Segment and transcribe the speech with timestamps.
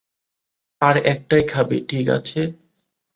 [0.81, 2.39] আর একটাই খাবে, ঠিক আছে?